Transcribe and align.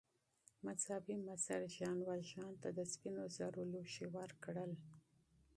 مذهبي 0.65 1.15
مشر 1.27 1.61
ژان 1.75 1.97
والژان 2.09 2.51
ته 2.61 2.69
د 2.77 2.79
سپینو 2.91 3.23
زرو 3.35 3.63
لوښي 3.71 4.05
ورکړل. 4.17 4.71